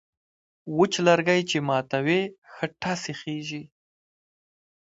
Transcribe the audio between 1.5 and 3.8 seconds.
ماتوې، ښه ټس یې خېژي.